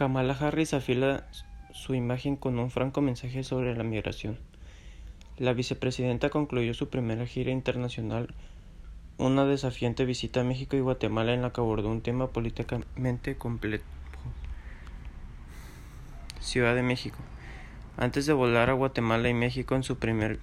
[0.00, 1.26] Kamala Harris afila
[1.72, 4.38] su imagen con un franco mensaje sobre la migración.
[5.36, 8.32] La vicepresidenta concluyó su primera gira internacional,
[9.18, 13.84] una desafiante visita a México y Guatemala en la que abordó un tema políticamente complejo.
[16.40, 17.18] Ciudad de México.
[17.98, 20.38] Antes de volar a Guatemala y México en su primer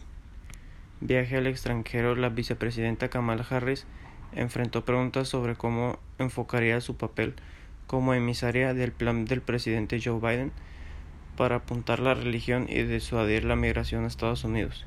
[1.01, 3.87] viaje al extranjero, la vicepresidenta Kamala Harris
[4.33, 7.33] enfrentó preguntas sobre cómo enfocaría su papel
[7.87, 10.51] como emisaria del plan del presidente Joe Biden
[11.37, 14.85] para apuntar la religión y disuadir la migración a Estados Unidos.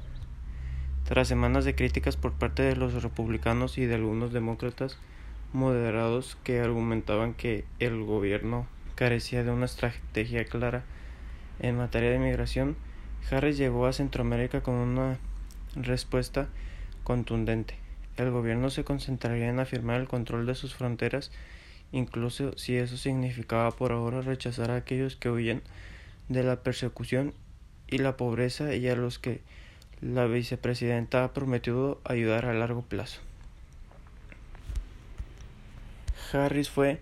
[1.04, 4.98] Tras semanas de críticas por parte de los republicanos y de algunos demócratas
[5.52, 10.84] moderados que argumentaban que el gobierno carecía de una estrategia clara
[11.58, 12.76] en materia de migración,
[13.30, 15.18] Harris llegó a Centroamérica con una
[15.74, 16.48] respuesta
[17.02, 17.74] contundente.
[18.16, 21.30] El gobierno se concentraría en afirmar el control de sus fronteras
[21.92, 25.62] incluso si eso significaba por ahora rechazar a aquellos que huyen
[26.28, 27.34] de la persecución
[27.88, 29.40] y la pobreza y a los que
[30.00, 33.20] la vicepresidenta ha prometido ayudar a largo plazo.
[36.32, 37.00] Harris fue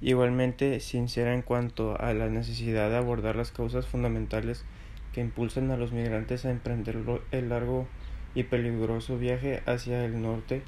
[0.00, 4.64] igualmente sincera en cuanto a la necesidad de abordar las causas fundamentales
[5.12, 6.98] que impulsan a los migrantes a emprender
[7.32, 7.86] el largo
[8.34, 10.62] y peligroso viaje hacia el norte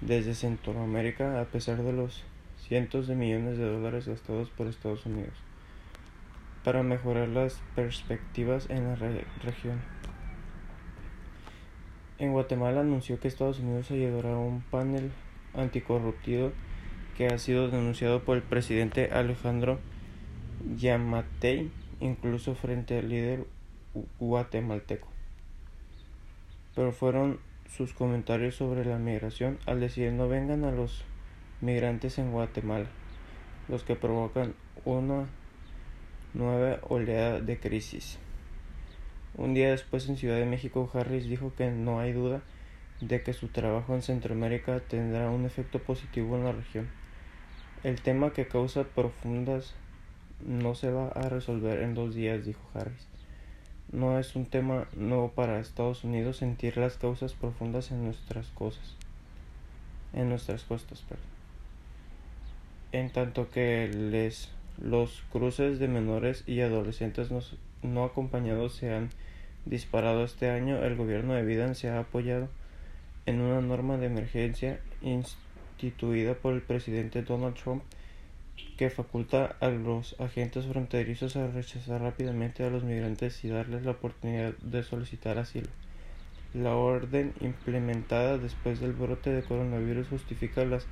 [0.00, 2.24] desde Centroamérica a pesar de los
[2.68, 5.34] cientos de millones de dólares gastados por Estados Unidos
[6.64, 9.80] para mejorar las perspectivas en la región.
[12.18, 15.12] En Guatemala anunció que Estados Unidos ayudará a un panel
[15.54, 16.50] anticorruptivo
[17.16, 19.78] que ha sido denunciado por el presidente Alejandro
[20.76, 23.46] Yamatei, incluso frente al líder
[24.18, 25.08] guatemalteco.
[26.74, 31.04] Pero fueron sus comentarios sobre la migración al decir no vengan a los
[31.60, 32.86] migrantes en Guatemala,
[33.68, 34.54] los que provocan
[34.84, 35.26] una
[36.34, 38.18] nueva oleada de crisis.
[39.36, 42.42] Un día después en Ciudad de México, Harris dijo que no hay duda
[43.00, 46.88] de que su trabajo en Centroamérica tendrá un efecto positivo en la región.
[47.84, 49.74] El tema que causa profundas
[50.44, 53.06] no se va a resolver en dos días, dijo Harris.
[53.92, 58.96] No es un tema nuevo para Estados Unidos sentir las causas profundas en nuestras cosas,
[60.12, 61.35] en nuestras costas, perdón
[63.00, 64.30] en tanto que
[64.78, 67.30] los cruces de menores y adolescentes
[67.82, 69.10] no, acompañados se han
[69.64, 72.48] disparado este año, el gobierno de Biden se ha apoyado
[73.26, 77.82] en una norma de emergencia instituida por el presidente Donald Trump
[78.76, 83.92] que faculta a los agentes fronterizos a rechazar rápidamente a los migrantes y darles la
[83.92, 85.68] oportunidad de solicitar asilo.
[86.54, 90.86] La orden implementada después del brote de coronavirus justifica las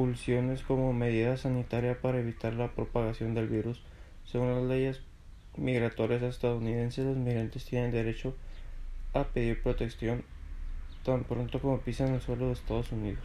[0.00, 3.82] expulsiones como medida sanitaria para evitar la propagación del virus.
[4.24, 5.00] Según las leyes
[5.56, 8.34] migratorias estadounidenses, los migrantes tienen derecho
[9.12, 10.24] a pedir protección
[11.04, 13.24] tan pronto como pisan el suelo de Estados Unidos.